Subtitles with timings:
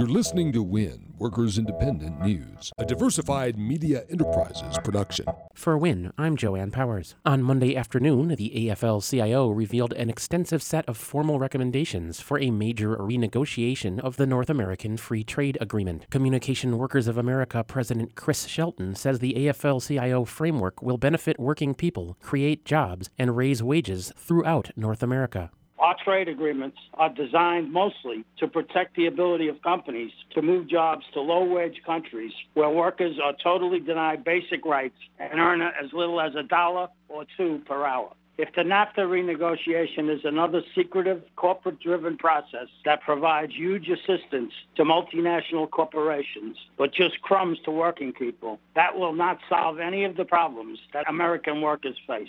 [0.00, 5.26] You're listening to WIN, Workers Independent News, a diversified media enterprises production.
[5.52, 7.16] For WIN, I'm Joanne Powers.
[7.26, 12.50] On Monday afternoon, the AFL CIO revealed an extensive set of formal recommendations for a
[12.50, 16.08] major renegotiation of the North American Free Trade Agreement.
[16.08, 21.74] Communication Workers of America President Chris Shelton says the AFL CIO framework will benefit working
[21.74, 25.50] people, create jobs, and raise wages throughout North America.
[25.80, 31.06] Our trade agreements are designed mostly to protect the ability of companies to move jobs
[31.14, 36.34] to low-wage countries where workers are totally denied basic rights and earn as little as
[36.34, 38.12] a dollar or two per hour.
[38.36, 45.68] If the NAFTA renegotiation is another secretive, corporate-driven process that provides huge assistance to multinational
[45.70, 50.78] corporations, but just crumbs to working people, that will not solve any of the problems
[50.92, 52.28] that American workers face.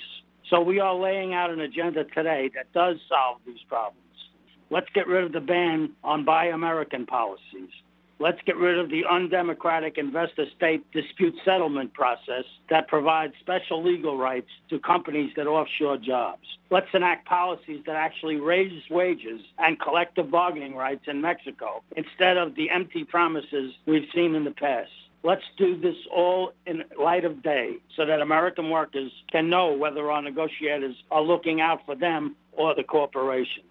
[0.52, 3.98] So we are laying out an agenda today that does solve these problems.
[4.70, 7.70] Let's get rid of the ban on Buy American policies.
[8.20, 14.50] Let's get rid of the undemocratic investor-state dispute settlement process that provides special legal rights
[14.70, 16.46] to companies that offshore jobs.
[16.70, 22.56] Let's enact policies that actually raise wages and collective bargaining rights in Mexico instead of
[22.56, 24.92] the empty promises we've seen in the past.
[25.24, 30.10] Let's do this all in light of day so that American workers can know whether
[30.10, 33.66] our negotiators are looking out for them or the corporations.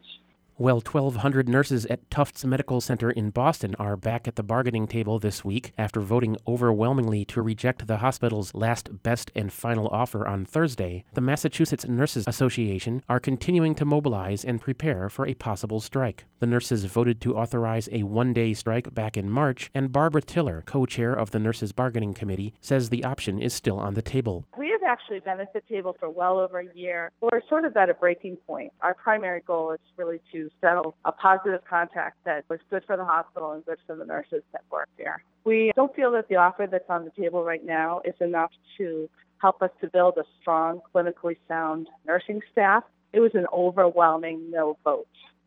[0.60, 5.18] Well, 1,200 nurses at Tufts Medical Center in Boston are back at the bargaining table
[5.18, 10.44] this week after voting overwhelmingly to reject the hospital's last best and final offer on
[10.44, 11.06] Thursday.
[11.14, 16.26] The Massachusetts Nurses Association are continuing to mobilize and prepare for a possible strike.
[16.40, 20.62] The nurses voted to authorize a one day strike back in March, and Barbara Tiller,
[20.66, 24.46] co chair of the Nurses Bargaining Committee, says the option is still on the table.
[24.90, 27.12] Actually been at the table for well over a year.
[27.20, 28.72] We're sort of at a breaking point.
[28.80, 33.04] Our primary goal is really to settle a positive contract that was good for the
[33.04, 35.22] hospital and good for the nurses that work there.
[35.44, 39.08] We don't feel that the offer that's on the table right now is enough to
[39.38, 42.82] help us to build a strong, clinically sound nursing staff.
[43.12, 45.06] It was an overwhelming no vote.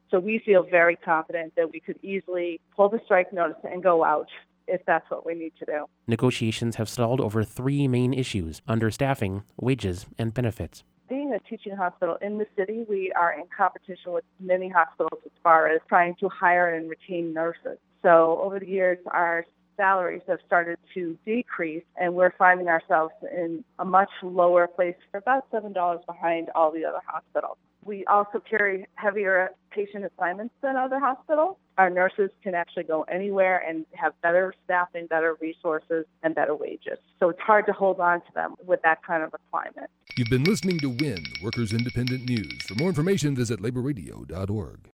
[0.09, 4.05] So we feel very confident that we could easily pull the strike notice and go
[4.05, 4.29] out
[4.67, 5.85] if that's what we need to do.
[6.07, 12.17] Negotiations have stalled over three main issues understaffing, wages, and benefits being a teaching hospital
[12.21, 16.27] in the city, we are in competition with many hospitals as far as trying to
[16.27, 17.77] hire and retain nurses.
[18.01, 19.45] So over the years, our
[19.77, 25.17] salaries have started to decrease and we're finding ourselves in a much lower place for
[25.17, 27.57] about $7 behind all the other hospitals.
[27.85, 31.57] We also carry heavier patient assignments than other hospitals.
[31.77, 36.99] Our nurses can actually go anywhere and have better staffing, better resources, and better wages.
[37.19, 39.89] So it's hard to hold on to them with that kind of a climate.
[40.15, 42.61] You've been listening to WIN, Workers Independent News.
[42.63, 44.89] For more information, visit laborradio.org.